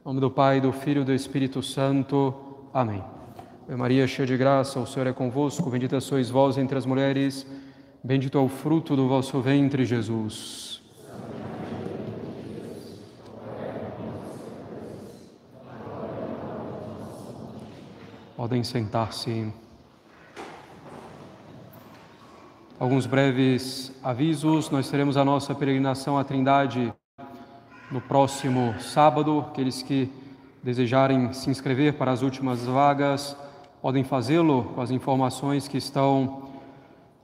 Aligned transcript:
Em 0.00 0.08
nome 0.08 0.18
do 0.18 0.30
Pai, 0.30 0.62
do 0.62 0.72
Filho 0.72 1.02
e 1.02 1.04
do 1.04 1.12
Espírito 1.12 1.62
Santo. 1.62 2.34
Amém. 2.72 3.04
Maria, 3.68 4.06
cheia 4.06 4.26
de 4.26 4.34
graça, 4.34 4.80
o 4.80 4.86
Senhor 4.86 5.06
é 5.06 5.12
convosco, 5.12 5.68
bendita 5.68 6.00
sois 6.00 6.30
vós 6.30 6.56
entre 6.56 6.78
as 6.78 6.86
mulheres, 6.86 7.46
bendito 8.02 8.38
é 8.38 8.40
o 8.40 8.48
fruto 8.48 8.96
do 8.96 9.06
vosso 9.06 9.38
ventre, 9.42 9.84
Jesus. 9.84 10.82
Podem 18.34 18.64
sentar-se. 18.64 19.52
Alguns 22.78 23.04
breves 23.04 23.92
avisos. 24.02 24.70
Nós 24.70 24.88
teremos 24.88 25.18
a 25.18 25.24
nossa 25.26 25.54
peregrinação 25.54 26.16
à 26.16 26.24
Trindade 26.24 26.90
no 27.90 28.00
próximo 28.00 28.74
sábado. 28.78 29.46
Aqueles 29.50 29.82
que 29.82 30.10
desejarem 30.62 31.32
se 31.32 31.50
inscrever 31.50 31.94
para 31.94 32.12
as 32.12 32.22
últimas 32.22 32.64
vagas 32.64 33.36
podem 33.82 34.04
fazê-lo 34.04 34.64
com 34.74 34.80
as 34.80 34.90
informações 34.90 35.66
que 35.66 35.78
estão 35.78 36.48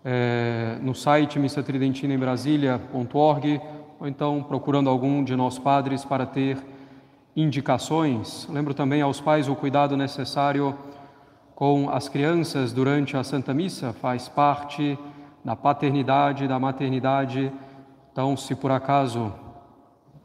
é, 0.04 0.78
no 0.80 0.94
site 0.94 1.38
missa 1.38 1.62
tridentina 1.62 2.14
ou 3.98 4.08
então 4.08 4.42
procurando 4.42 4.90
algum 4.90 5.22
de 5.22 5.36
nós 5.36 5.58
padres 5.58 6.04
para 6.04 6.26
ter 6.26 6.58
indicações. 7.34 8.48
Lembro 8.50 8.72
também 8.72 9.02
aos 9.02 9.20
pais 9.20 9.48
o 9.48 9.54
cuidado 9.54 9.96
necessário 9.96 10.76
com 11.54 11.88
as 11.90 12.08
crianças 12.08 12.72
durante 12.72 13.16
a 13.16 13.24
Santa 13.24 13.54
Missa, 13.54 13.92
faz 13.92 14.28
parte 14.28 14.98
da 15.44 15.56
paternidade, 15.56 16.46
da 16.46 16.58
maternidade. 16.58 17.50
Então, 18.12 18.36
se 18.36 18.54
por 18.54 18.70
acaso 18.70 19.32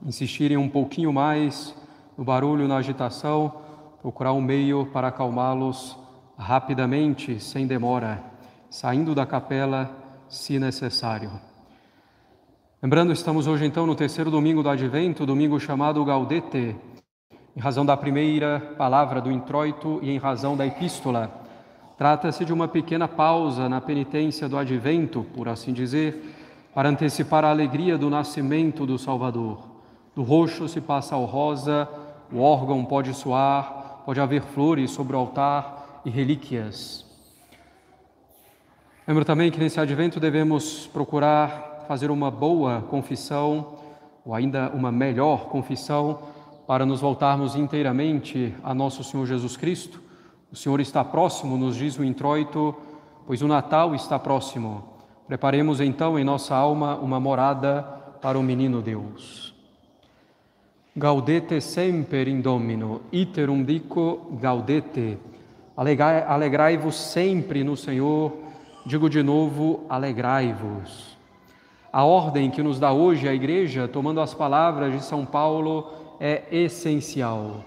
insistirem 0.05 0.58
um 0.58 0.70
pouquinho 0.70 1.14
mais 1.14 1.76
no 2.18 2.23
barulho, 2.23 2.68
na 2.68 2.78
agitação, 2.78 3.54
procurar 4.02 4.34
um 4.34 4.41
meio 4.41 4.86
para 4.88 5.10
acalmá-los 5.10 5.98
rapidamente, 6.38 7.40
sem 7.40 7.68
demora, 7.68 8.24
saindo 8.70 9.13
da 9.13 9.26
capela, 9.26 9.90
se 10.27 10.57
necessário. 10.57 11.32
Lembrando, 12.82 13.13
estamos 13.13 13.46
hoje 13.46 13.66
então 13.66 13.85
no 13.85 13.94
terceiro 13.94 14.32
domingo 14.32 14.63
do 14.63 14.70
Advento, 14.70 15.26
domingo 15.26 15.60
chamado 15.60 16.04
Gaudete, 16.04 16.76
em 17.55 17.60
razão 17.60 17.85
da 17.85 17.96
primeira 17.96 18.74
palavra 18.77 19.22
do 19.22 19.32
introito 19.32 19.99
e 20.02 20.10
em 20.10 20.18
razão 20.18 20.57
da 20.57 20.66
epístola. 20.66 21.29
Trata-se 21.96 22.44
de 22.44 22.52
uma 22.52 22.68
pequena 22.68 23.07
pausa 23.07 23.70
na 23.70 23.79
penitência 23.79 24.49
do 24.49 24.57
Advento, 24.57 25.24
por 25.35 25.48
assim 25.48 25.72
dizer, 25.72 26.35
para 26.74 26.90
antecipar 26.90 27.46
a 27.46 27.52
alegria 27.52 27.98
do 27.98 28.10
nascimento 28.10 28.85
do 28.85 28.98
Salvador. 28.98 29.71
Do 30.15 30.23
roxo 30.23 30.67
se 30.67 30.81
passa 30.81 31.15
ao 31.15 31.26
rosa, 31.26 31.87
o 32.31 32.40
órgão 32.40 32.84
pode 32.84 33.13
soar, 33.13 34.01
pode 34.05 34.20
haver 34.20 34.41
flores 34.41 34.91
sobre 34.91 35.15
o 35.15 35.20
altar 35.20 36.01
e 36.05 36.09
relíquias. 36.09 37.05
Lembro 39.07 39.26
também 39.26 39.51
que 39.51 39.59
nesse 39.59 39.79
advento 39.79 40.20
devemos 40.20 40.87
procurar 40.87 41.85
fazer 41.87 42.12
uma 42.12 42.32
boa 42.32 42.82
confissão, 42.84 43.76
ou 44.26 44.34
ainda 44.34 44.70
uma 44.73 44.91
melhor 44.91 45.45
confissão, 45.45 46.20
para 46.67 46.85
nos 46.85 47.01
voltarmos 47.01 47.55
inteiramente 47.55 48.55
a 48.63 48.73
nosso 48.73 49.04
Senhor 49.04 49.26
Jesus 49.26 49.57
Cristo. 49.57 50.01
O 50.51 50.55
Senhor 50.55 50.79
está 50.79 51.04
próximo, 51.04 51.57
nos 51.57 51.76
diz 51.76 51.98
o 51.98 52.04
introito, 52.04 52.76
pois 53.26 53.41
o 53.41 53.48
Natal 53.48 53.95
está 53.95 54.17
próximo. 54.20 54.84
Preparemos 55.27 55.82
então 55.82 56.17
em 56.20 56.23
nossa 56.23 56.55
alma 56.55 56.95
uma 56.95 57.20
morada 57.20 57.84
para 58.21 58.37
o 58.37 58.43
menino 58.43 58.82
Deus. 58.82 59.51
Gaudete 60.94 61.62
semper 61.62 62.28
in 62.28 62.42
Domino, 62.42 63.04
iterum 63.14 63.64
dico 63.64 64.28
gaudete. 64.31 65.18
Alegrai-vos 65.74 66.96
sempre 66.96 67.64
no 67.64 67.78
Senhor, 67.78 68.34
digo 68.86 69.09
de 69.09 69.24
novo, 69.24 69.86
alegrai-vos. 69.88 71.18
A 71.94 72.03
ordem 72.03 72.51
que 72.51 72.62
nos 72.62 72.78
dá 72.78 72.91
hoje 72.91 73.25
a 73.25 73.34
Igreja, 73.34 73.88
tomando 73.88 74.19
as 74.19 74.34
palavras 74.34 74.91
de 74.91 75.01
São 75.01 75.25
Paulo, 75.25 75.94
é 76.19 76.44
essencial. 76.51 77.63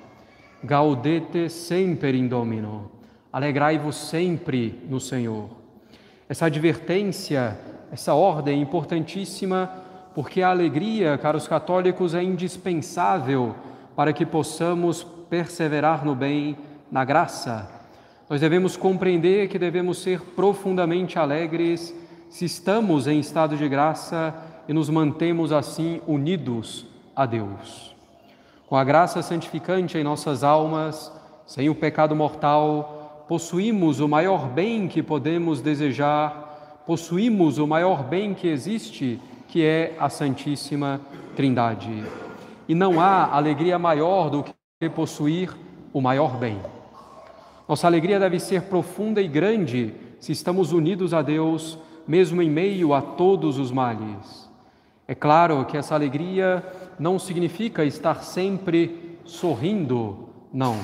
Gaudete 0.63 1.49
semper 1.49 2.15
in 2.15 2.29
Domino. 2.29 2.91
Alegrai-vos 3.33 3.97
sempre 3.97 4.79
no 4.87 5.01
Senhor. 5.01 5.49
Essa 6.29 6.45
advertência, 6.45 7.59
essa 7.91 8.13
ordem 8.13 8.61
importantíssima 8.61 9.83
porque 10.15 10.43
a 10.43 10.51
alegria, 10.51 11.19
caros 11.19 11.49
católicos, 11.49 12.15
é 12.15 12.23
indispensável 12.23 13.55
para 13.97 14.13
que 14.13 14.25
possamos 14.25 15.05
perseverar 15.29 16.05
no 16.05 16.15
bem, 16.15 16.57
na 16.91 17.05
graça. 17.05 17.69
Nós 18.31 18.41
devemos 18.41 18.77
compreender 18.77 19.49
que 19.49 19.59
devemos 19.59 19.99
ser 19.99 20.21
profundamente 20.21 21.19
alegres 21.19 21.95
se 22.31 22.45
estamos 22.45 23.07
em 23.07 23.19
estado 23.19 23.57
de 23.57 23.69
graça 23.69 24.35
e 24.69 24.73
nos 24.73 24.89
mantemos 24.89 25.53
assim 25.53 26.01
unidos 26.07 26.87
a 27.15 27.27
Deus. 27.27 27.95
Com 28.67 28.77
a 28.77 28.85
graça 28.85 29.23
santificante 29.23 29.99
em 29.99 30.05
nossas 30.05 30.43
almas, 30.43 31.13
sem 31.47 31.69
o 31.69 31.75
pecado 31.75 32.17
mortal, 32.17 33.25
possuímos 33.29 34.01
o 34.01 34.09
maior 34.09 34.49
bem 34.49 34.89
que 34.89 35.03
podemos 35.03 35.61
desejar, 35.61 36.83
possuímos 36.87 37.59
o 37.59 37.67
maior 37.67 38.03
bem 38.03 38.35
que 38.35 38.49
existe 38.49 39.21
que 39.55 39.63
é 39.63 39.95
a 40.01 40.09
Santíssima 40.09 41.01
Trindade. 41.37 42.03
E 42.67 42.75
não 42.75 43.01
há 43.01 43.37
alegria 43.37 43.79
maior 43.79 44.29
do 44.29 44.43
que 44.43 44.91
possuir 44.91 45.49
o 45.93 46.01
maior 46.01 46.37
bem. 46.37 46.59
Nossa 47.69 47.87
alegria 47.87 48.19
deve 48.19 48.41
ser 48.41 48.63
profunda 48.63 49.23
e 49.23 49.29
grande 49.29 49.95
se 50.19 50.33
estamos 50.33 50.73
unidos 50.73 51.15
a 51.15 51.23
Deus, 51.23 51.79
mesmo 52.05 52.43
em 52.43 52.51
meio 52.51 52.93
a 52.93 53.01
todos 53.01 53.57
os 53.57 53.71
males. 53.71 54.51
É 55.07 55.15
claro 55.15 55.65
que 55.67 55.77
essa 55.77 55.95
alegria 55.95 56.67
não 56.99 57.17
significa 57.17 57.85
estar 57.85 58.25
sempre 58.25 59.21
sorrindo, 59.25 60.31
não. 60.53 60.77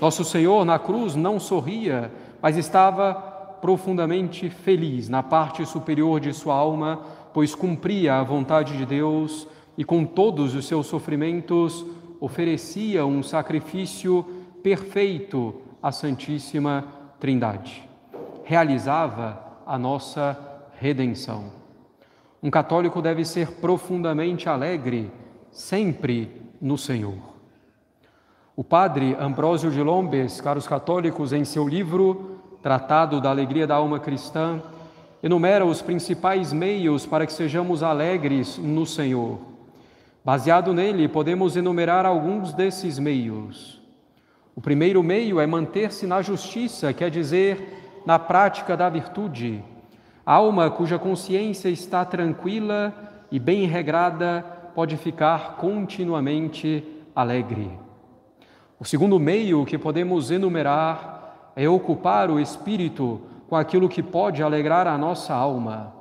Nosso 0.00 0.24
Senhor 0.24 0.64
na 0.64 0.78
cruz 0.78 1.16
não 1.16 1.40
sorria, 1.40 2.12
mas 2.40 2.56
estava 2.56 3.12
profundamente 3.60 4.48
feliz 4.48 5.08
na 5.08 5.20
parte 5.20 5.66
superior 5.66 6.20
de 6.20 6.32
sua 6.32 6.54
alma 6.54 7.17
pois 7.32 7.54
cumpria 7.54 8.16
a 8.16 8.22
vontade 8.22 8.76
de 8.76 8.86
Deus 8.86 9.46
e 9.76 9.84
com 9.84 10.04
todos 10.04 10.54
os 10.54 10.66
seus 10.66 10.86
sofrimentos 10.86 11.84
oferecia 12.20 13.06
um 13.06 13.22
sacrifício 13.22 14.24
perfeito 14.62 15.54
à 15.82 15.92
Santíssima 15.92 16.84
Trindade. 17.20 17.88
Realizava 18.44 19.40
a 19.66 19.78
nossa 19.78 20.36
redenção. 20.78 21.52
Um 22.42 22.50
católico 22.50 23.02
deve 23.02 23.24
ser 23.24 23.52
profundamente 23.52 24.48
alegre 24.48 25.10
sempre 25.50 26.30
no 26.60 26.78
Senhor. 26.78 27.18
O 28.56 28.64
padre 28.64 29.16
Ambrósio 29.20 29.70
de 29.70 29.82
Lombes, 29.82 30.40
caros 30.40 30.66
católicos, 30.66 31.32
em 31.32 31.44
seu 31.44 31.68
livro 31.68 32.40
Tratado 32.60 33.20
da 33.20 33.30
Alegria 33.30 33.66
da 33.66 33.76
Alma 33.76 34.00
Cristã, 34.00 34.60
enumera 35.22 35.64
os 35.64 35.82
principais 35.82 36.52
meios 36.52 37.06
para 37.06 37.26
que 37.26 37.32
sejamos 37.32 37.82
alegres 37.82 38.58
no 38.58 38.86
Senhor. 38.86 39.38
Baseado 40.24 40.74
nele, 40.74 41.08
podemos 41.08 41.56
enumerar 41.56 42.04
alguns 42.04 42.52
desses 42.52 42.98
meios. 42.98 43.80
O 44.54 44.60
primeiro 44.60 45.02
meio 45.02 45.40
é 45.40 45.46
manter-se 45.46 46.06
na 46.06 46.20
justiça, 46.20 46.92
quer 46.92 47.10
dizer, 47.10 48.02
na 48.04 48.18
prática 48.18 48.76
da 48.76 48.88
virtude. 48.88 49.62
alma 50.24 50.70
cuja 50.70 50.98
consciência 50.98 51.68
está 51.68 52.04
tranquila 52.04 52.92
e 53.30 53.38
bem 53.38 53.66
regrada 53.66 54.44
pode 54.74 54.96
ficar 54.96 55.56
continuamente 55.56 56.84
alegre. 57.14 57.70
O 58.78 58.84
segundo 58.84 59.18
meio 59.18 59.64
que 59.64 59.76
podemos 59.76 60.30
enumerar 60.30 61.52
é 61.56 61.68
ocupar 61.68 62.30
o 62.30 62.38
espírito 62.38 63.20
com 63.48 63.56
aquilo 63.56 63.88
que 63.88 64.02
pode 64.02 64.42
alegrar 64.42 64.86
a 64.86 64.98
nossa 64.98 65.34
alma. 65.34 65.94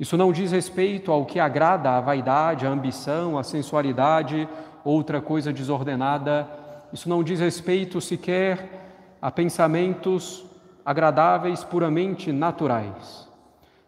Isso 0.00 0.16
não 0.16 0.32
diz 0.32 0.50
respeito 0.50 1.12
ao 1.12 1.26
que 1.26 1.38
agrada 1.38 1.90
à 1.90 2.00
vaidade, 2.00 2.66
à 2.66 2.70
ambição, 2.70 3.38
à 3.38 3.44
sensualidade, 3.44 4.48
outra 4.82 5.20
coisa 5.20 5.52
desordenada. 5.52 6.48
Isso 6.92 7.08
não 7.08 7.22
diz 7.22 7.38
respeito 7.38 8.00
sequer 8.00 9.16
a 9.20 9.30
pensamentos 9.30 10.44
agradáveis 10.84 11.62
puramente 11.62 12.32
naturais. 12.32 13.28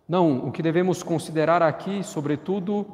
Não, 0.08 0.46
o 0.46 0.52
que 0.52 0.62
devemos 0.62 1.02
considerar 1.02 1.62
aqui, 1.62 2.04
sobretudo, 2.04 2.86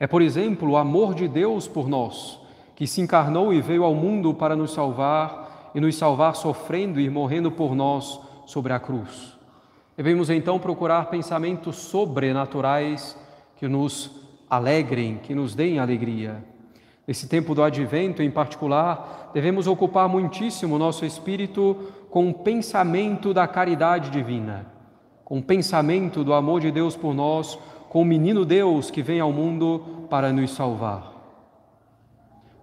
é, 0.00 0.06
por 0.06 0.20
exemplo, 0.22 0.70
o 0.70 0.76
amor 0.76 1.14
de 1.14 1.28
Deus 1.28 1.68
por 1.68 1.88
nós, 1.88 2.40
que 2.74 2.86
se 2.86 3.00
encarnou 3.00 3.52
e 3.52 3.60
veio 3.60 3.84
ao 3.84 3.94
mundo 3.94 4.34
para 4.34 4.56
nos 4.56 4.72
salvar 4.72 5.70
e 5.74 5.80
nos 5.80 5.96
salvar 5.96 6.34
sofrendo 6.34 6.98
e 6.98 7.08
morrendo 7.08 7.50
por 7.52 7.74
nós 7.74 8.31
sobre 8.46 8.72
a 8.72 8.80
cruz. 8.80 9.38
Devemos 9.96 10.30
então 10.30 10.58
procurar 10.58 11.10
pensamentos 11.10 11.76
sobrenaturais 11.76 13.16
que 13.56 13.68
nos 13.68 14.10
alegrem, 14.48 15.18
que 15.18 15.34
nos 15.34 15.54
deem 15.54 15.78
alegria. 15.78 16.42
Nesse 17.06 17.28
tempo 17.28 17.54
do 17.54 17.62
advento, 17.62 18.22
em 18.22 18.30
particular, 18.30 19.30
devemos 19.34 19.66
ocupar 19.66 20.08
muitíssimo 20.08 20.78
nosso 20.78 21.04
espírito 21.04 21.92
com 22.10 22.28
o 22.30 22.34
pensamento 22.34 23.34
da 23.34 23.46
caridade 23.46 24.10
divina, 24.10 24.66
com 25.24 25.38
o 25.38 25.42
pensamento 25.42 26.24
do 26.24 26.32
amor 26.32 26.60
de 26.60 26.70
Deus 26.70 26.96
por 26.96 27.14
nós, 27.14 27.58
com 27.88 28.02
o 28.02 28.04
menino 28.04 28.44
Deus 28.44 28.90
que 28.90 29.02
vem 29.02 29.20
ao 29.20 29.32
mundo 29.32 30.06
para 30.08 30.32
nos 30.32 30.52
salvar. 30.52 31.12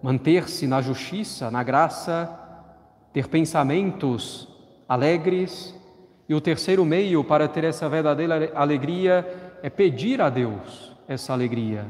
Manter-se 0.01 0.65
na 0.65 0.81
justiça, 0.81 1.51
na 1.51 1.61
graça, 1.61 2.29
ter 3.13 3.27
pensamentos 3.27 4.48
alegres, 4.89 5.75
e 6.27 6.33
o 6.33 6.41
terceiro 6.41 6.83
meio 6.83 7.23
para 7.23 7.47
ter 7.47 7.63
essa 7.63 7.87
verdadeira 7.87 8.51
alegria 8.55 9.25
é 9.61 9.69
pedir 9.69 10.19
a 10.21 10.29
Deus 10.29 10.91
essa 11.07 11.31
alegria. 11.31 11.85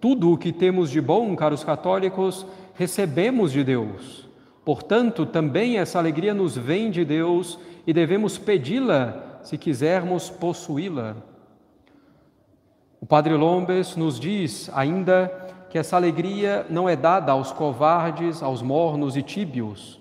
Tudo 0.00 0.32
o 0.32 0.38
que 0.38 0.52
temos 0.52 0.90
de 0.90 1.00
bom, 1.00 1.34
caros 1.34 1.64
católicos, 1.64 2.46
recebemos 2.74 3.50
de 3.50 3.64
Deus. 3.64 4.28
Portanto, 4.64 5.26
também 5.26 5.78
essa 5.78 5.98
alegria 5.98 6.34
nos 6.34 6.56
vem 6.56 6.90
de 6.90 7.04
Deus 7.04 7.58
e 7.86 7.92
devemos 7.92 8.36
pedi-la 8.38 9.40
se 9.42 9.56
quisermos 9.56 10.28
possuí-la. 10.28 11.16
O 13.00 13.06
Padre 13.06 13.34
Lombes 13.34 13.96
nos 13.96 14.20
diz 14.20 14.70
ainda 14.74 15.32
que 15.70 15.78
essa 15.78 15.96
alegria 15.96 16.66
não 16.68 16.88
é 16.88 16.94
dada 16.94 17.32
aos 17.32 17.52
covardes, 17.52 18.42
aos 18.42 18.60
mornos 18.60 19.16
e 19.16 19.22
tíbios. 19.22 20.00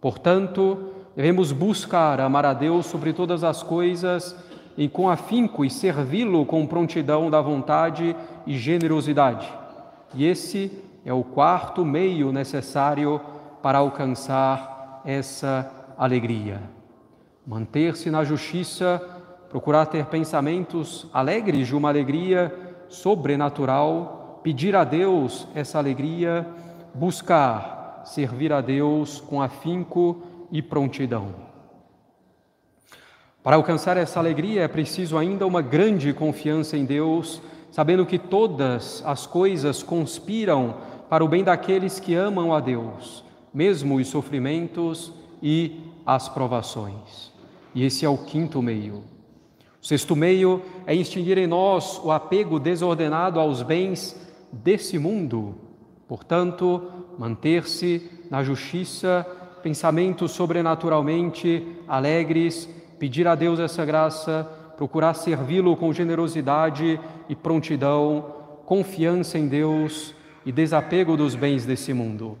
Portanto, 0.00 0.93
devemos 1.16 1.52
buscar 1.52 2.20
amar 2.20 2.44
a 2.44 2.52
Deus 2.52 2.86
sobre 2.86 3.12
todas 3.12 3.44
as 3.44 3.62
coisas 3.62 4.36
e 4.76 4.88
com 4.88 5.08
afinco 5.08 5.64
e 5.64 5.70
servi-lo 5.70 6.44
com 6.44 6.66
prontidão 6.66 7.30
da 7.30 7.40
vontade 7.40 8.16
e 8.46 8.56
generosidade. 8.58 9.50
E 10.14 10.24
esse 10.26 10.70
é 11.04 11.12
o 11.12 11.22
quarto 11.22 11.84
meio 11.84 12.32
necessário 12.32 13.20
para 13.62 13.78
alcançar 13.78 15.02
essa 15.04 15.70
alegria. 15.96 16.60
Manter-se 17.46 18.10
na 18.10 18.24
justiça, 18.24 19.00
procurar 19.48 19.86
ter 19.86 20.06
pensamentos 20.06 21.06
alegres 21.12 21.68
de 21.68 21.76
uma 21.76 21.88
alegria 21.88 22.52
sobrenatural, 22.88 24.40
pedir 24.42 24.74
a 24.74 24.82
Deus 24.82 25.46
essa 25.54 25.78
alegria, 25.78 26.46
buscar 26.94 28.02
servir 28.04 28.52
a 28.52 28.60
Deus 28.60 29.20
com 29.20 29.40
afinco 29.40 30.22
e 30.50 30.62
prontidão. 30.62 31.34
Para 33.42 33.56
alcançar 33.56 33.96
essa 33.96 34.18
alegria 34.18 34.62
é 34.62 34.68
preciso 34.68 35.18
ainda 35.18 35.46
uma 35.46 35.60
grande 35.60 36.12
confiança 36.14 36.78
em 36.78 36.84
Deus, 36.86 37.42
sabendo 37.70 38.06
que 38.06 38.18
todas 38.18 39.02
as 39.04 39.26
coisas 39.26 39.82
conspiram 39.82 40.76
para 41.10 41.22
o 41.22 41.28
bem 41.28 41.44
daqueles 41.44 42.00
que 42.00 42.14
amam 42.14 42.54
a 42.54 42.60
Deus, 42.60 43.22
mesmo 43.52 43.96
os 43.96 44.08
sofrimentos 44.08 45.12
e 45.42 45.78
as 46.06 46.28
provações. 46.28 47.32
E 47.74 47.84
esse 47.84 48.06
é 48.06 48.08
o 48.08 48.16
quinto 48.16 48.62
meio. 48.62 49.04
O 49.82 49.86
sexto 49.86 50.16
meio 50.16 50.62
é 50.86 50.94
extinguir 50.94 51.36
em 51.36 51.46
nós 51.46 52.00
o 52.02 52.10
apego 52.10 52.58
desordenado 52.58 53.38
aos 53.38 53.62
bens 53.62 54.18
desse 54.50 54.98
mundo. 54.98 55.54
Portanto, 56.08 56.90
manter-se 57.18 58.10
na 58.30 58.42
justiça 58.42 59.26
pensamentos 59.64 60.32
sobrenaturalmente 60.32 61.66
alegres, 61.88 62.68
pedir 62.98 63.26
a 63.26 63.34
Deus 63.34 63.58
essa 63.58 63.82
graça, 63.82 64.46
procurar 64.76 65.14
servi-lo 65.14 65.74
com 65.74 65.90
generosidade 65.90 67.00
e 67.30 67.34
prontidão, 67.34 68.26
confiança 68.66 69.38
em 69.38 69.48
Deus 69.48 70.14
e 70.44 70.52
desapego 70.52 71.16
dos 71.16 71.34
bens 71.34 71.64
desse 71.64 71.94
mundo. 71.94 72.38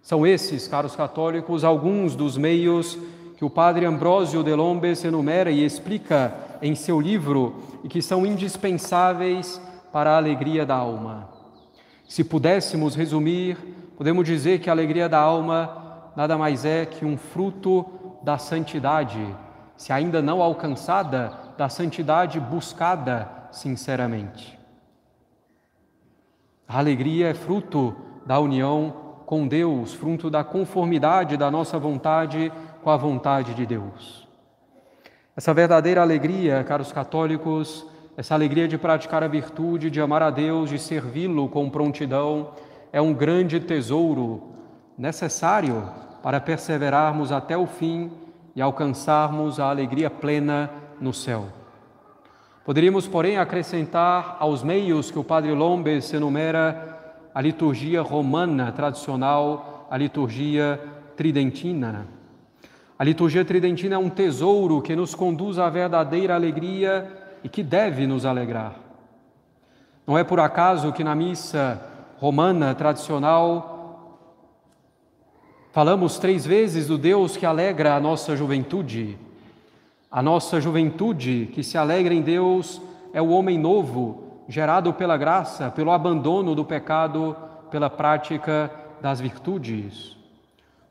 São 0.00 0.26
esses, 0.26 0.66
caros 0.66 0.96
católicos, 0.96 1.64
alguns 1.64 2.16
dos 2.16 2.38
meios 2.38 2.96
que 3.36 3.44
o 3.44 3.50
padre 3.50 3.84
Ambrósio 3.84 4.42
de 4.42 4.54
Lombes 4.54 5.04
enumera 5.04 5.50
e 5.50 5.62
explica 5.62 6.34
em 6.62 6.74
seu 6.74 6.98
livro 6.98 7.56
e 7.84 7.88
que 7.88 8.00
são 8.00 8.24
indispensáveis 8.24 9.60
para 9.92 10.12
a 10.12 10.16
alegria 10.16 10.64
da 10.64 10.76
alma. 10.76 11.28
Se 12.08 12.24
pudéssemos 12.24 12.94
resumir, 12.94 13.58
podemos 13.98 14.24
dizer 14.24 14.60
que 14.60 14.70
a 14.70 14.72
alegria 14.72 15.10
da 15.10 15.18
alma 15.18 15.83
nada 16.16 16.36
mais 16.38 16.64
é 16.64 16.86
que 16.86 17.04
um 17.04 17.16
fruto 17.16 17.86
da 18.22 18.38
santidade, 18.38 19.24
se 19.76 19.92
ainda 19.92 20.22
não 20.22 20.42
alcançada, 20.42 21.32
da 21.56 21.68
santidade 21.68 22.40
buscada 22.40 23.28
sinceramente. 23.50 24.58
A 26.66 26.78
alegria 26.78 27.28
é 27.28 27.34
fruto 27.34 27.94
da 28.26 28.40
união 28.40 29.04
com 29.26 29.46
Deus, 29.46 29.94
fruto 29.94 30.30
da 30.30 30.42
conformidade 30.42 31.36
da 31.36 31.50
nossa 31.50 31.78
vontade 31.78 32.52
com 32.82 32.90
a 32.90 32.96
vontade 32.96 33.54
de 33.54 33.66
Deus. 33.66 34.26
Essa 35.36 35.52
verdadeira 35.52 36.00
alegria, 36.00 36.62
caros 36.64 36.92
católicos, 36.92 37.86
essa 38.16 38.34
alegria 38.34 38.68
de 38.68 38.78
praticar 38.78 39.22
a 39.22 39.28
virtude, 39.28 39.90
de 39.90 40.00
amar 40.00 40.22
a 40.22 40.30
Deus, 40.30 40.70
de 40.70 40.78
servi-lo 40.78 41.48
com 41.48 41.68
prontidão, 41.68 42.52
é 42.92 43.00
um 43.00 43.12
grande 43.12 43.58
tesouro 43.58 44.54
necessário 44.96 45.88
para 46.24 46.40
perseverarmos 46.40 47.30
até 47.30 47.54
o 47.54 47.66
fim 47.66 48.10
e 48.56 48.62
alcançarmos 48.62 49.60
a 49.60 49.68
alegria 49.68 50.08
plena 50.08 50.70
no 50.98 51.12
céu. 51.12 51.48
Poderíamos, 52.64 53.06
porém, 53.06 53.36
acrescentar 53.36 54.38
aos 54.40 54.62
meios 54.62 55.10
que 55.10 55.18
o 55.18 55.22
Padre 55.22 55.52
Lombes 55.52 56.14
enumera 56.14 57.18
a 57.34 57.42
liturgia 57.42 58.00
romana 58.00 58.72
tradicional, 58.72 59.86
a 59.90 59.98
liturgia 59.98 60.80
tridentina. 61.14 62.06
A 62.98 63.04
liturgia 63.04 63.44
tridentina 63.44 63.96
é 63.96 63.98
um 63.98 64.08
tesouro 64.08 64.80
que 64.80 64.96
nos 64.96 65.14
conduz 65.14 65.58
à 65.58 65.68
verdadeira 65.68 66.34
alegria 66.34 67.06
e 67.44 67.50
que 67.50 67.62
deve 67.62 68.06
nos 68.06 68.24
alegrar. 68.24 68.76
Não 70.06 70.16
é 70.16 70.24
por 70.24 70.40
acaso 70.40 70.90
que 70.90 71.04
na 71.04 71.14
missa 71.14 71.82
romana 72.16 72.74
tradicional 72.74 73.73
Falamos 75.74 76.20
três 76.20 76.46
vezes 76.46 76.86
do 76.86 76.96
Deus 76.96 77.36
que 77.36 77.44
alegra 77.44 77.96
a 77.96 78.00
nossa 78.00 78.36
juventude. 78.36 79.18
A 80.08 80.22
nossa 80.22 80.60
juventude 80.60 81.50
que 81.52 81.64
se 81.64 81.76
alegra 81.76 82.14
em 82.14 82.22
Deus 82.22 82.80
é 83.12 83.20
o 83.20 83.30
homem 83.30 83.58
novo, 83.58 84.22
gerado 84.48 84.92
pela 84.92 85.16
graça, 85.16 85.72
pelo 85.72 85.90
abandono 85.90 86.54
do 86.54 86.64
pecado, 86.64 87.36
pela 87.72 87.90
prática 87.90 88.70
das 89.02 89.20
virtudes. 89.20 90.16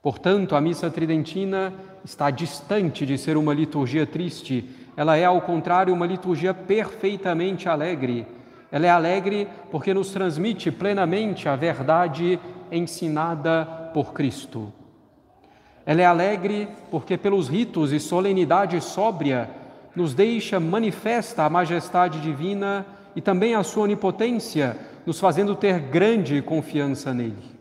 Portanto, 0.01 0.54
a 0.54 0.59
missa 0.59 0.92
tridentina 0.92 1.73
está 2.04 2.30
distante 2.30 3.06
de 3.06 3.18
ser 3.18 3.37
uma 3.37 3.54
liturgia 3.54 4.06
triste, 4.06 4.69
ela 4.97 5.16
é, 5.16 5.23
ao 5.23 5.40
contrário, 5.40 5.94
uma 5.94 6.06
liturgia 6.06 6.54
perfeitamente 6.54 7.69
alegre. 7.69 8.28
Ela 8.69 8.87
é 8.87 8.90
alegre 8.90 9.47
porque 9.71 9.94
nos 9.94 10.11
transmite 10.11 10.69
plenamente 10.73 11.47
a 11.47 11.56
verdade 11.56 12.37
ensinada 12.69 13.82
por 13.94 14.12
Cristo. 14.12 14.73
Ela 15.85 16.02
é 16.02 16.06
alegre 16.06 16.68
porque, 16.90 17.18
pelos 17.18 17.47
ritos 17.47 17.92
e 17.92 18.00
solenidade 18.00 18.80
sóbria, 18.81 19.50
nos 19.95 20.14
deixa 20.14 20.59
manifesta 20.59 21.44
a 21.44 21.50
majestade 21.50 22.19
divina 22.19 22.85
e 23.16 23.21
também 23.21 23.54
a 23.54 23.64
sua 23.64 23.83
onipotência, 23.83 24.78
nos 25.06 25.19
fazendo 25.19 25.56
ter 25.56 25.80
grande 25.80 26.42
confiança 26.42 27.14
nele. 27.14 27.54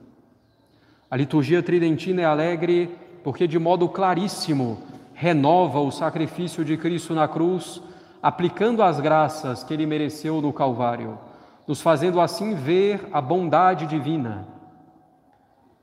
A 1.11 1.17
liturgia 1.17 1.62
tridentina 1.62 2.23
é 2.23 2.25
alegre 2.25 2.97
porque, 3.23 3.47
de 3.47 3.59
modo 3.59 3.89
claríssimo, 3.89 4.79
renova 5.12 5.81
o 5.81 5.91
sacrifício 5.91 6.65
de 6.65 6.77
Cristo 6.77 7.15
na 7.15 7.29
cruz, 7.29 7.83
aplicando 8.23 8.83
as 8.83 8.99
graças 8.99 9.62
que 9.62 9.75
ele 9.75 9.85
mereceu 9.85 10.41
no 10.41 10.53
Calvário, 10.53 11.19
nos 11.67 11.83
fazendo 11.83 12.21
assim 12.21 12.55
ver 12.55 13.09
a 13.12 13.21
bondade 13.21 13.87
divina 13.87 14.62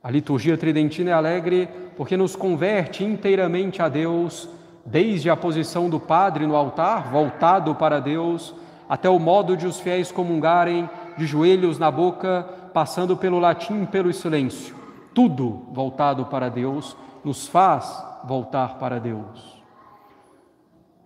a 0.02 0.10
liturgia 0.10 0.56
tridentina 0.56 1.10
é 1.10 1.12
alegre 1.12 1.68
porque 1.96 2.16
nos 2.16 2.34
converte 2.34 3.04
inteiramente 3.04 3.82
a 3.82 3.88
Deus, 3.88 4.48
desde 4.84 5.28
a 5.28 5.36
posição 5.36 5.90
do 5.90 6.00
Padre 6.00 6.46
no 6.46 6.56
altar, 6.56 7.10
voltado 7.10 7.74
para 7.74 8.00
Deus, 8.00 8.54
até 8.88 9.10
o 9.10 9.18
modo 9.18 9.56
de 9.56 9.66
os 9.66 9.78
fiéis 9.78 10.10
comungarem 10.10 10.88
de 11.18 11.26
joelhos 11.26 11.78
na 11.78 11.90
boca, 11.90 12.48
passando 12.72 13.14
pelo 13.14 13.38
latim 13.38 13.84
pelo 13.84 14.10
silêncio. 14.12 14.74
Tudo 15.12 15.66
voltado 15.70 16.24
para 16.26 16.48
Deus 16.48 16.96
nos 17.22 17.46
faz 17.46 18.02
voltar 18.24 18.78
para 18.78 18.98
Deus. 18.98 19.60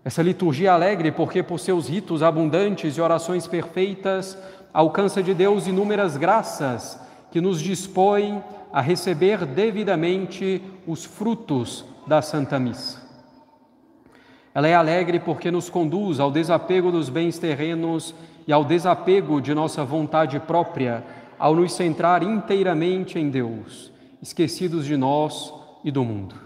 Essa 0.05 0.23
liturgia 0.23 0.69
é 0.69 0.73
alegre 0.73 1.11
porque, 1.11 1.43
por 1.43 1.59
seus 1.59 1.89
ritos 1.89 2.23
abundantes 2.23 2.97
e 2.97 3.01
orações 3.01 3.49
perfeitas, 3.49 4.39
alcança 4.73 5.21
de 5.21 5.35
Deus 5.35 5.67
inúmeras 5.67 6.17
graças 6.17 7.03
que 7.35 7.41
nos 7.41 7.61
dispõem 7.61 8.41
a 8.73 8.81
receber 8.81 9.45
devidamente 9.45 10.63
os 10.87 11.05
frutos 11.05 11.85
da 12.07 12.23
Santa 12.23 12.61
Missa. 12.61 13.03
Ela 14.55 14.69
é 14.69 14.75
alegre 14.77 15.19
porque 15.19 15.51
nos 15.51 15.69
conduz 15.69 16.21
ao 16.21 16.31
desapego 16.31 16.93
dos 16.93 17.09
bens 17.09 17.37
terrenos 17.37 18.15
e 18.47 18.53
ao 18.53 18.65
desapego 18.65 19.41
de 19.41 19.53
nossa 19.53 19.85
vontade 19.85 20.39
própria, 20.39 21.05
ao 21.37 21.57
nos 21.57 21.73
centrar 21.73 22.23
inteiramente 22.23 23.19
em 23.19 23.29
Deus, 23.29 23.91
esquecidos 24.23 24.87
de 24.87 24.97
nós 24.97 25.53
e 25.83 25.91
do 25.91 26.05
mundo. 26.05 26.37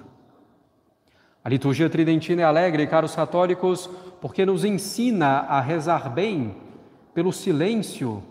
A 1.45 1.51
liturgia 1.51 1.91
tridentina 1.91 2.41
é 2.41 2.45
alegre, 2.47 2.87
caros 2.87 3.15
católicos, 3.15 3.91
porque 4.23 4.47
nos 4.47 4.65
ensina 4.65 5.41
a 5.41 5.61
rezar 5.61 6.09
bem 6.09 6.57
pelo 7.13 7.31
silêncio. 7.31 8.23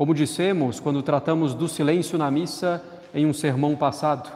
Como 0.00 0.14
dissemos 0.14 0.80
quando 0.80 1.02
tratamos 1.02 1.52
do 1.52 1.68
silêncio 1.68 2.16
na 2.16 2.30
missa 2.30 2.82
em 3.12 3.26
um 3.26 3.34
sermão 3.34 3.76
passado. 3.76 4.30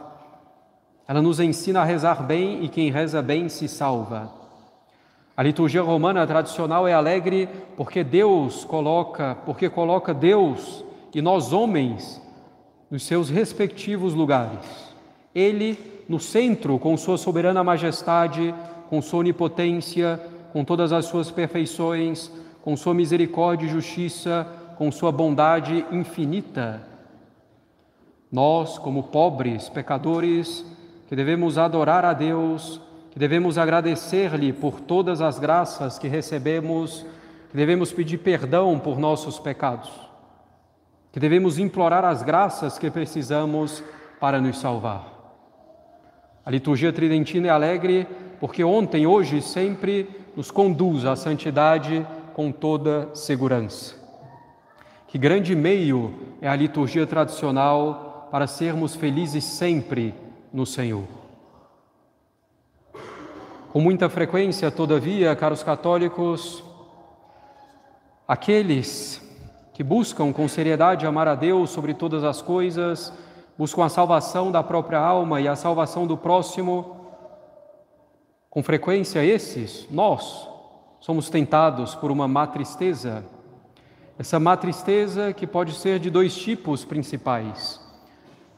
Ela 1.07 1.23
nos 1.23 1.39
ensina 1.39 1.81
a 1.81 1.83
rezar 1.83 2.21
bem 2.21 2.63
e 2.63 2.69
quem 2.69 2.91
reza 2.91 3.19
bem 3.19 3.49
se 3.49 3.67
salva. 3.67 4.31
A 5.35 5.41
liturgia 5.41 5.81
romana 5.81 6.27
tradicional 6.27 6.87
é 6.87 6.93
alegre 6.93 7.49
porque 7.75 8.03
Deus 8.03 8.63
coloca, 8.63 9.37
porque 9.43 9.67
coloca 9.67 10.13
Deus 10.13 10.85
e 11.15 11.19
nós 11.19 11.51
homens 11.51 12.21
nos 12.91 13.03
seus 13.03 13.31
respectivos 13.31 14.13
lugares. 14.13 14.93
Ele 15.33 15.79
no 16.07 16.19
centro, 16.19 16.77
com 16.77 16.95
sua 16.95 17.17
soberana 17.17 17.63
majestade, 17.63 18.53
com 18.87 19.01
sua 19.01 19.21
onipotência, 19.21 20.21
com 20.53 20.63
todas 20.63 20.93
as 20.93 21.05
suas 21.05 21.31
perfeições, 21.31 22.31
com 22.61 22.77
sua 22.77 22.93
misericórdia 22.93 23.65
e 23.65 23.69
justiça, 23.69 24.45
com 24.75 24.91
sua 24.91 25.11
bondade 25.11 25.85
infinita. 25.91 26.81
Nós, 28.31 28.77
como 28.77 29.03
pobres 29.03 29.69
pecadores, 29.69 30.65
que 31.07 31.15
devemos 31.15 31.57
adorar 31.57 32.03
a 32.03 32.13
Deus, 32.13 32.81
que 33.11 33.19
devemos 33.19 33.57
agradecer-lhe 33.57 34.51
por 34.51 34.81
todas 34.81 35.21
as 35.21 35.39
graças 35.39 35.97
que 35.97 36.07
recebemos, 36.07 37.05
que 37.49 37.55
devemos 37.55 37.93
pedir 37.93 38.17
perdão 38.17 38.77
por 38.77 38.99
nossos 38.99 39.39
pecados, 39.39 39.89
que 41.11 41.19
devemos 41.19 41.57
implorar 41.57 42.03
as 42.03 42.21
graças 42.21 42.77
que 42.77 42.91
precisamos 42.91 43.83
para 44.19 44.41
nos 44.41 44.59
salvar. 44.59 45.13
A 46.45 46.51
liturgia 46.51 46.91
tridentina 46.91 47.47
é 47.47 47.51
alegre 47.51 48.07
porque 48.39 48.63
ontem, 48.63 49.07
hoje 49.07 49.37
e 49.37 49.41
sempre 49.41 50.09
nos 50.35 50.51
conduz 50.51 51.05
à 51.05 51.15
santidade 51.15 52.05
com 52.33 52.51
toda 52.51 53.09
segurança. 53.15 54.04
Que 55.07 55.17
grande 55.17 55.55
meio 55.55 56.13
é 56.41 56.47
a 56.47 56.55
liturgia 56.55 57.05
tradicional 57.07 58.27
para 58.31 58.47
sermos 58.47 58.95
felizes 58.95 59.43
sempre 59.43 60.13
no 60.51 60.65
Senhor. 60.65 61.05
Com 63.71 63.79
muita 63.79 64.09
frequência, 64.09 64.71
todavia, 64.71 65.35
caros 65.35 65.61
católicos, 65.61 66.63
aqueles 68.27 69.21
que 69.73 69.83
buscam 69.83 70.31
com 70.31 70.47
seriedade 70.47 71.05
amar 71.05 71.27
a 71.27 71.35
Deus 71.35 71.69
sobre 71.69 71.93
todas 71.93 72.23
as 72.23 72.41
coisas, 72.41 73.11
buscam 73.57 73.83
a 73.83 73.89
salvação 73.89 74.51
da 74.51 74.63
própria 74.63 74.99
alma 74.99 75.41
e 75.41 75.47
a 75.47 75.55
salvação 75.55 76.07
do 76.07 76.17
próximo, 76.17 76.95
com 78.49 78.63
frequência 78.63 79.23
esses, 79.23 79.85
nós, 79.91 80.47
somos 81.01 81.29
tentados 81.29 81.93
por 81.93 82.09
uma 82.09 82.27
má 82.27 82.47
tristeza. 82.47 83.25
Essa 84.17 84.39
má 84.39 84.55
tristeza 84.55 85.33
que 85.33 85.45
pode 85.45 85.73
ser 85.73 85.99
de 85.99 86.09
dois 86.09 86.33
tipos 86.33 86.85
principais. 86.85 87.81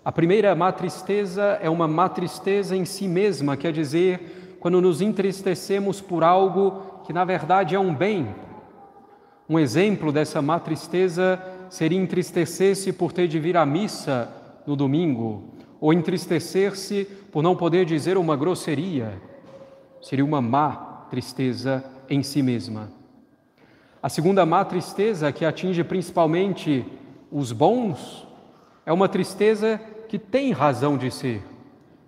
A 0.05 0.11
primeira 0.11 0.55
má 0.55 0.71
tristeza 0.71 1.57
é 1.61 1.67
uma 1.67 1.87
má 1.87 2.07
tristeza 2.07 2.75
em 2.75 2.85
si 2.85 3.07
mesma, 3.07 3.57
quer 3.57 3.73
dizer, 3.73 4.57
quando 4.59 4.79
nos 4.79 5.01
entristecemos 5.01 5.99
por 5.99 6.23
algo 6.23 7.01
que 7.05 7.11
na 7.11 7.25
verdade 7.25 7.73
é 7.73 7.79
um 7.79 7.93
bem. 7.93 8.35
Um 9.49 9.57
exemplo 9.57 10.11
dessa 10.11 10.43
má 10.43 10.59
tristeza 10.59 11.41
seria 11.71 11.99
entristecer-se 11.99 12.93
por 12.93 13.11
ter 13.11 13.27
de 13.27 13.39
vir 13.39 13.57
à 13.57 13.65
missa 13.65 14.29
no 14.65 14.75
domingo, 14.75 15.55
ou 15.81 15.91
entristecer-se 15.91 17.05
por 17.31 17.41
não 17.41 17.55
poder 17.55 17.83
dizer 17.83 18.15
uma 18.15 18.35
grosseria, 18.35 19.19
seria 20.01 20.23
uma 20.23 20.41
má 20.41 21.05
tristeza 21.09 21.83
em 22.09 22.21
si 22.21 22.43
mesma. 22.43 22.96
A 24.07 24.09
segunda 24.09 24.45
má 24.45 24.63
tristeza, 24.63 25.33
que 25.33 25.43
atinge 25.43 25.83
principalmente 25.83 26.85
os 27.29 27.51
bons, 27.51 28.25
é 28.85 28.93
uma 28.93 29.09
tristeza 29.09 29.81
que 30.07 30.17
tem 30.17 30.53
razão 30.53 30.97
de 30.97 31.11
ser, 31.11 31.43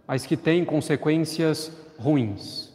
mas 0.07 0.25
que 0.25 0.37
tem 0.37 0.63
consequências 0.63 1.69
ruins. 1.97 2.71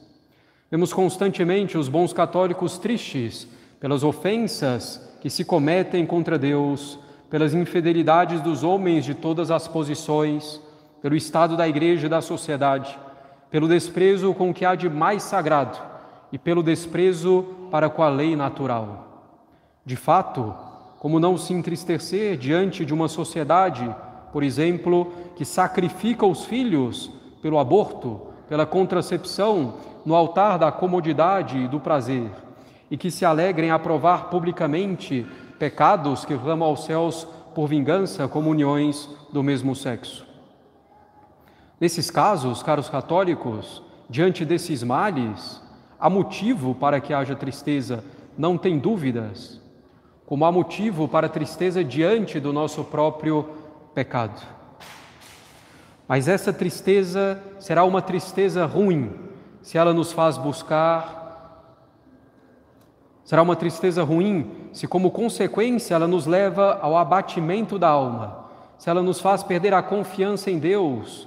Vemos 0.71 0.93
constantemente 0.93 1.79
os 1.79 1.89
bons 1.89 2.13
católicos 2.13 2.77
tristes 2.77 3.49
pelas 3.81 4.05
ofensas 4.05 5.01
que 5.23 5.31
se 5.31 5.43
cometem 5.43 6.05
contra 6.05 6.39
Deus, 6.39 6.99
pelas 7.31 7.55
infidelidades 7.55 8.43
dos 8.43 8.63
homens 8.63 9.07
de 9.07 9.15
todas 9.15 9.51
as 9.51 9.67
posições, 9.67 10.61
pelo 11.01 11.17
estado 11.17 11.57
da 11.57 11.67
igreja 11.67 12.09
e 12.09 12.11
da 12.11 12.21
sociedade, 12.21 12.99
pelo 13.51 13.69
desprezo 13.69 14.35
com 14.35 14.51
o 14.51 14.55
que 14.55 14.67
há 14.67 14.75
de 14.75 14.91
mais 14.91 15.23
sagrado 15.23 15.79
e 16.31 16.37
pelo 16.37 16.63
desprezo 16.63 17.47
para 17.71 17.89
com 17.89 18.03
a 18.03 18.11
lei 18.11 18.37
natural. 18.37 19.14
De 19.85 19.97
fato, 19.97 20.55
como 20.99 21.21
não 21.21 21.37
se 21.37 21.53
entristecer 21.53 22.39
diante 22.39 22.85
de 22.85 22.95
uma 22.95 23.09
sociedade, 23.09 23.95
por 24.33 24.43
exemplo, 24.43 25.13
que 25.37 25.45
sacrifica 25.45 26.25
os 26.25 26.45
filhos 26.47 27.11
pelo 27.43 27.59
aborto, 27.59 28.23
pela 28.49 28.65
contracepção, 28.65 29.75
no 30.05 30.15
altar 30.15 30.59
da 30.59 30.73
comodidade 30.73 31.59
e 31.59 31.69
do 31.69 31.79
prazer, 31.79 32.31
e 32.91 32.97
que 32.97 33.11
se 33.11 33.25
alegrem 33.25 33.71
a 33.71 33.79
provar 33.79 34.31
publicamente 34.31 35.27
pecados 35.59 36.25
que 36.25 36.37
clamam 36.37 36.69
aos 36.69 36.85
céus 36.85 37.27
por 37.55 37.69
vingança 37.69 38.27
como 38.27 38.51
uniões 38.51 39.09
do 39.33 39.43
mesmo 39.43 39.75
sexo. 39.77 40.27
Nesses 41.81 42.11
casos, 42.11 42.63
caros 42.63 42.89
católicos, 42.89 43.83
diante 44.09 44.45
desses 44.45 44.83
males, 44.83 45.61
há 45.99 46.09
motivo 46.09 46.75
para 46.75 47.01
que 47.01 47.13
haja 47.13 47.37
tristeza, 47.37 48.05
não 48.37 48.57
tem 48.57 48.79
dúvidas, 48.79 49.61
como 50.27 50.45
há 50.45 50.53
motivo 50.53 51.09
para 51.09 51.29
tristeza 51.29 51.85
diante 51.85 52.41
do 52.41 52.53
nosso 52.53 52.85
próprio 52.85 53.49
pecado. 53.95 54.41
Mas 56.07 56.29
essa 56.29 56.53
tristeza 56.53 57.43
será 57.59 57.85
uma 57.85 58.03
tristeza 58.03 58.67
ruim 58.67 59.13
se 59.63 59.79
ela 59.79 59.95
nos 59.95 60.13
faz 60.13 60.37
buscar 60.37 61.25
Será 63.25 63.43
uma 63.43 63.57
tristeza 63.57 64.03
ruim 64.05 64.51
se, 64.73 64.87
como 64.87 65.11
consequência, 65.11 65.95
ela 65.95 66.07
nos 66.07 66.27
leva 66.27 66.79
ao 66.83 66.97
abatimento 66.97 67.79
da 67.79 67.89
alma, 67.89 68.45
se 68.77 68.91
ela 68.91 69.03
nos 69.03 69.19
faz 69.19 69.43
perder 69.43 69.73
a 69.73 69.83
confiança 69.83 70.51
em 70.51 70.59
Deus, 70.59 71.27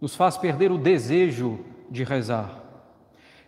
nos 0.00 0.14
faz 0.14 0.36
perder 0.36 0.70
o 0.70 0.76
desejo 0.76 1.58
de 1.90 2.04
rezar. 2.04 2.57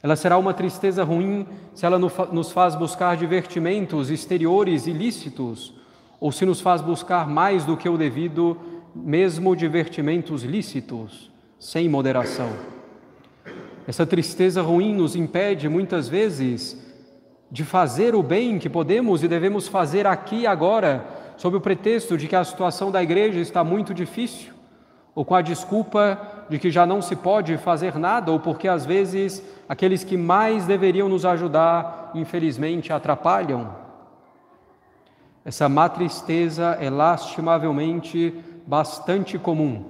Ela 0.02 0.16
será 0.16 0.38
uma 0.38 0.54
tristeza 0.54 1.04
ruim 1.04 1.46
se 1.74 1.84
ela 1.84 1.98
nos 1.98 2.50
faz 2.52 2.74
buscar 2.74 3.16
divertimentos 3.16 4.10
exteriores 4.10 4.86
ilícitos, 4.86 5.74
ou 6.18 6.32
se 6.32 6.46
nos 6.46 6.60
faz 6.60 6.80
buscar 6.80 7.28
mais 7.28 7.64
do 7.64 7.76
que 7.76 7.88
o 7.88 7.98
devido, 7.98 8.56
mesmo 8.94 9.54
divertimentos 9.54 10.42
lícitos, 10.42 11.30
sem 11.58 11.88
moderação. 11.88 12.50
Essa 13.86 14.06
tristeza 14.06 14.62
ruim 14.62 14.94
nos 14.94 15.16
impede 15.16 15.68
muitas 15.68 16.08
vezes 16.08 16.78
de 17.50 17.64
fazer 17.64 18.14
o 18.14 18.22
bem 18.22 18.58
que 18.58 18.68
podemos 18.68 19.22
e 19.22 19.28
devemos 19.28 19.66
fazer 19.66 20.06
aqui 20.06 20.40
e 20.40 20.46
agora, 20.46 21.04
sob 21.36 21.56
o 21.56 21.60
pretexto 21.60 22.16
de 22.16 22.28
que 22.28 22.36
a 22.36 22.44
situação 22.44 22.90
da 22.90 23.02
igreja 23.02 23.40
está 23.40 23.64
muito 23.64 23.92
difícil, 23.92 24.52
ou 25.14 25.24
com 25.24 25.34
a 25.34 25.42
desculpa 25.42 26.39
de 26.50 26.58
que 26.58 26.70
já 26.70 26.84
não 26.84 27.00
se 27.00 27.16
pode 27.16 27.56
fazer 27.56 27.96
nada, 27.96 28.30
ou 28.30 28.38
porque 28.38 28.68
às 28.68 28.84
vezes 28.84 29.42
aqueles 29.66 30.04
que 30.04 30.16
mais 30.16 30.66
deveriam 30.66 31.08
nos 31.08 31.24
ajudar, 31.24 32.10
infelizmente, 32.14 32.92
atrapalham. 32.92 33.74
Essa 35.42 35.66
má 35.66 35.88
tristeza 35.88 36.76
é 36.78 36.90
lastimavelmente 36.90 38.34
bastante 38.66 39.38
comum, 39.38 39.86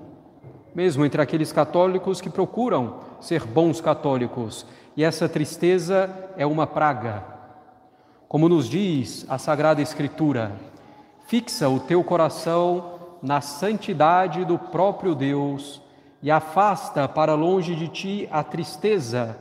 mesmo 0.73 1.05
entre 1.05 1.21
aqueles 1.21 1.51
católicos 1.51 2.21
que 2.21 2.31
procuram 2.31 3.01
ser 3.21 3.45
bons 3.45 3.81
católicos, 3.81 4.65
e 4.97 5.03
essa 5.03 5.29
tristeza 5.29 6.09
é 6.37 6.47
uma 6.47 6.67
praga 6.67 7.41
como 8.31 8.49
nos 8.49 8.69
diz 8.69 9.27
a 9.29 9.39
Sagrada 9.39 9.83
Escritura, 9.83 10.53
fixa 11.27 11.69
o 11.69 11.81
teu 11.81 12.05
coração 12.05 13.17
na 13.21 13.41
santidade 13.41 14.45
do 14.45 14.57
próprio 14.57 15.17
Deus 15.17 15.83
e 16.23 16.31
afasta 16.31 17.09
para 17.09 17.35
longe 17.35 17.75
de 17.75 17.89
ti 17.89 18.29
a 18.31 18.43
tristeza, 18.43 19.39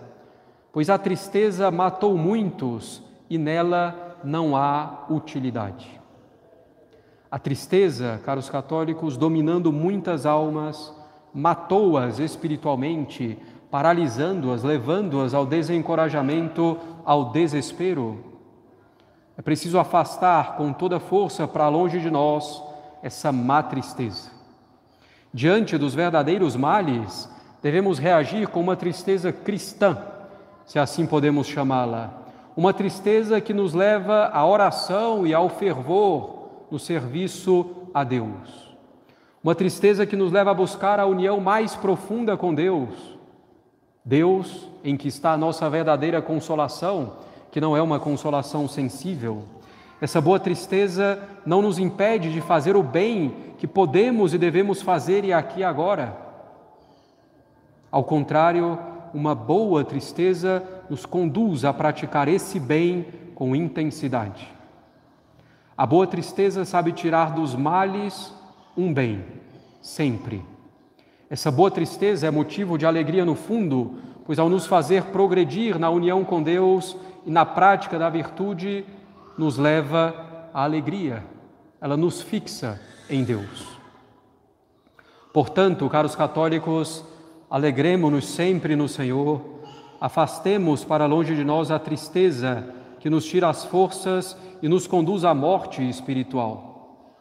pois 0.71 0.89
a 0.89 0.97
tristeza 0.97 1.69
matou 1.69 2.17
muitos 2.17 3.03
e 3.29 3.37
nela 3.37 4.17
não 4.23 4.55
há 4.55 5.05
utilidade. 5.09 5.99
A 7.29 7.37
tristeza, 7.37 8.19
caros 8.25 8.49
católicos, 8.49 9.15
dominando 9.15 9.71
muitas 9.71 10.25
almas, 10.25 10.93
matou-as 11.33 12.17
espiritualmente, 12.17 13.37
paralisando-as, 13.69 14.63
levando-as 14.63 15.33
ao 15.33 15.45
desencorajamento, 15.45 16.77
ao 17.05 17.31
desespero. 17.31 18.23
É 19.37 19.41
preciso 19.41 19.77
afastar 19.77 20.55
com 20.57 20.73
toda 20.73 20.99
força 20.99 21.47
para 21.47 21.69
longe 21.69 21.99
de 21.99 22.09
nós 22.09 22.63
essa 23.03 23.31
má 23.31 23.61
tristeza. 23.61 24.38
Diante 25.33 25.77
dos 25.77 25.93
verdadeiros 25.93 26.55
males, 26.55 27.29
devemos 27.61 27.99
reagir 27.99 28.47
com 28.47 28.59
uma 28.59 28.75
tristeza 28.75 29.31
cristã, 29.31 29.97
se 30.65 30.79
assim 30.79 31.05
podemos 31.05 31.47
chamá-la. 31.47 32.11
Uma 32.57 32.73
tristeza 32.73 33.39
que 33.39 33.53
nos 33.53 33.73
leva 33.73 34.25
à 34.33 34.45
oração 34.45 35.25
e 35.25 35.33
ao 35.33 35.47
fervor 35.47 36.65
no 36.71 36.79
serviço 36.79 37.87
a 37.93 38.03
Deus. 38.03 38.75
Uma 39.43 39.55
tristeza 39.55 40.05
que 40.05 40.15
nos 40.15 40.31
leva 40.31 40.51
a 40.51 40.53
buscar 40.53 40.99
a 40.99 41.05
união 41.05 41.39
mais 41.39 41.75
profunda 41.75 42.35
com 42.35 42.53
Deus. 42.53 43.17
Deus, 44.03 44.67
em 44.83 44.97
que 44.97 45.07
está 45.07 45.33
a 45.33 45.37
nossa 45.37 45.69
verdadeira 45.69 46.21
consolação, 46.21 47.13
que 47.51 47.61
não 47.61 47.77
é 47.77 47.81
uma 47.81 47.99
consolação 47.99 48.67
sensível. 48.67 49.43
Essa 50.01 50.21
boa 50.21 50.39
tristeza 50.39 51.19
não 51.45 51.61
nos 51.61 51.77
impede 51.77 52.31
de 52.31 52.39
fazer 52.39 52.75
o 52.75 52.83
bem 52.83 53.35
que 53.57 53.67
podemos 53.67 54.33
e 54.33 54.37
devemos 54.37 54.81
fazer 54.81 55.25
e 55.25 55.33
aqui 55.33 55.59
e 55.59 55.63
agora. 55.63 56.15
Ao 57.91 58.03
contrário, 58.03 58.79
uma 59.13 59.35
boa 59.35 59.83
tristeza 59.83 60.63
nos 60.89 61.05
conduz 61.05 61.65
a 61.65 61.73
praticar 61.73 62.27
esse 62.27 62.59
bem 62.59 63.05
com 63.35 63.55
intensidade. 63.55 64.47
A 65.77 65.85
boa 65.85 66.07
tristeza 66.07 66.63
sabe 66.63 66.91
tirar 66.91 67.33
dos 67.33 67.55
males 67.55 68.33
um 68.77 68.93
bem, 68.93 69.23
sempre. 69.81 70.43
Essa 71.29 71.51
boa 71.51 71.69
tristeza 71.69 72.27
é 72.27 72.31
motivo 72.31 72.77
de 72.77 72.85
alegria 72.85 73.25
no 73.25 73.35
fundo, 73.35 73.95
pois 74.25 74.39
ao 74.39 74.49
nos 74.49 74.65
fazer 74.65 75.05
progredir 75.05 75.77
na 75.77 75.89
união 75.89 76.23
com 76.23 76.41
Deus 76.41 76.95
e 77.25 77.31
na 77.31 77.45
prática 77.45 77.99
da 77.99 78.09
virtude, 78.09 78.85
nos 79.39 79.57
leva 79.57 80.49
à 80.53 80.65
alegria, 80.65 81.23
ela 81.79 81.95
nos 81.95 82.21
fixa 82.21 82.77
em 83.09 83.23
Deus. 83.23 83.69
Portanto, 85.31 85.89
caros 85.89 86.13
católicos, 86.13 87.05
alegremos-nos 87.49 88.27
sempre 88.27 88.75
no 88.75 88.89
Senhor, 88.89 89.61
afastemos 90.01 90.83
para 90.83 91.05
longe 91.05 91.37
de 91.37 91.45
nós 91.45 91.71
a 91.71 91.79
tristeza 91.79 92.67
que 92.99 93.09
nos 93.09 93.23
tira 93.23 93.47
as 93.47 93.63
forças 93.63 94.35
e 94.61 94.67
nos 94.67 94.85
conduz 94.85 95.23
à 95.23 95.33
morte 95.33 95.87
espiritual. 95.87 97.15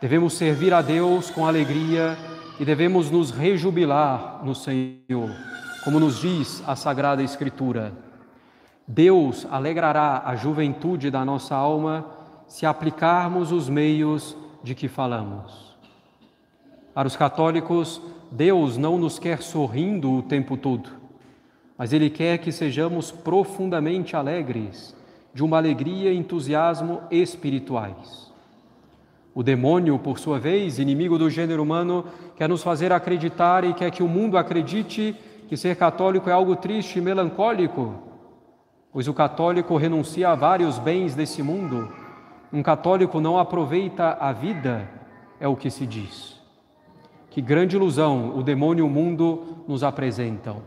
Devemos 0.00 0.32
servir 0.32 0.74
a 0.74 0.82
Deus 0.82 1.30
com 1.30 1.46
alegria 1.46 2.18
e 2.58 2.64
devemos 2.64 3.12
nos 3.12 3.30
rejubilar 3.30 4.44
no 4.44 4.56
Senhor, 4.56 5.30
como 5.84 6.00
nos 6.00 6.20
diz 6.20 6.64
a 6.66 6.74
Sagrada 6.74 7.22
Escritura. 7.22 8.07
Deus 8.90 9.46
alegrará 9.50 10.22
a 10.24 10.34
juventude 10.34 11.10
da 11.10 11.22
nossa 11.22 11.54
alma 11.54 12.06
se 12.46 12.64
aplicarmos 12.64 13.52
os 13.52 13.68
meios 13.68 14.34
de 14.62 14.74
que 14.74 14.88
falamos. 14.88 15.76
Para 16.94 17.06
os 17.06 17.14
católicos, 17.14 18.00
Deus 18.32 18.78
não 18.78 18.96
nos 18.96 19.18
quer 19.18 19.42
sorrindo 19.42 20.10
o 20.10 20.22
tempo 20.22 20.56
todo, 20.56 20.88
mas 21.76 21.92
Ele 21.92 22.08
quer 22.08 22.38
que 22.38 22.50
sejamos 22.50 23.10
profundamente 23.10 24.16
alegres, 24.16 24.96
de 25.34 25.44
uma 25.44 25.58
alegria 25.58 26.10
e 26.10 26.16
entusiasmo 26.16 27.02
espirituais. 27.10 28.32
O 29.34 29.42
demônio, 29.42 29.98
por 29.98 30.18
sua 30.18 30.38
vez, 30.38 30.78
inimigo 30.78 31.18
do 31.18 31.28
gênero 31.28 31.62
humano, 31.62 32.06
quer 32.34 32.48
nos 32.48 32.62
fazer 32.62 32.90
acreditar 32.90 33.64
e 33.64 33.74
quer 33.74 33.90
que 33.90 34.02
o 34.02 34.08
mundo 34.08 34.38
acredite 34.38 35.14
que 35.46 35.58
ser 35.58 35.76
católico 35.76 36.30
é 36.30 36.32
algo 36.32 36.56
triste 36.56 36.98
e 36.98 37.02
melancólico, 37.02 38.07
pois 38.98 39.06
o 39.06 39.14
católico 39.14 39.76
renuncia 39.76 40.28
a 40.28 40.34
vários 40.34 40.76
bens 40.76 41.14
desse 41.14 41.40
mundo. 41.40 41.88
Um 42.52 42.64
católico 42.64 43.20
não 43.20 43.38
aproveita 43.38 44.18
a 44.18 44.32
vida, 44.32 44.90
é 45.38 45.46
o 45.46 45.54
que 45.54 45.70
se 45.70 45.86
diz. 45.86 46.36
Que 47.30 47.40
grande 47.40 47.76
ilusão 47.76 48.36
o 48.36 48.42
demônio 48.42 48.84
e 48.84 48.88
o 48.88 48.90
mundo 48.90 49.62
nos 49.68 49.84
apresentam. 49.84 50.62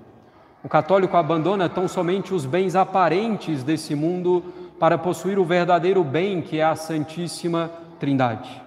O 0.64 0.70
católico 0.70 1.18
abandona 1.18 1.68
tão 1.68 1.90
somente 1.90 2.34
os 2.34 2.46
bens 2.46 2.74
aparentes 2.74 3.66
desse 3.66 3.96
mundo 3.96 4.42
para 4.80 4.98
possuir 4.98 5.38
o 5.38 5.44
verdadeiro 5.44 6.02
bem 6.02 6.42
que 6.42 6.58
é 6.58 6.64
a 6.64 6.78
Santíssima 6.78 7.70
Trindade. 8.00 8.62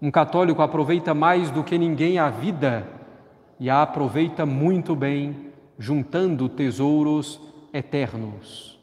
Um 0.00 0.10
católico 0.10 0.62
aproveita 0.62 1.12
mais 1.12 1.50
do 1.50 1.62
que 1.62 1.76
ninguém 1.76 2.18
a 2.18 2.30
vida 2.30 2.88
e 3.60 3.68
a 3.68 3.82
aproveita 3.82 4.46
muito 4.46 4.96
bem, 4.96 5.52
juntando 5.78 6.48
tesouros 6.48 7.52
eternos. 7.74 8.78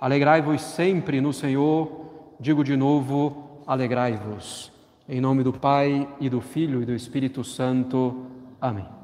Alegrai-vos 0.00 0.62
sempre 0.62 1.20
no 1.20 1.32
Senhor, 1.32 2.34
digo 2.40 2.64
de 2.64 2.76
novo, 2.76 3.60
alegrai-vos. 3.66 4.72
Em 5.08 5.20
nome 5.20 5.42
do 5.42 5.52
Pai 5.52 6.08
e 6.18 6.30
do 6.30 6.40
Filho 6.40 6.82
e 6.82 6.86
do 6.86 6.94
Espírito 6.94 7.44
Santo. 7.44 8.26
Amém. 8.60 9.03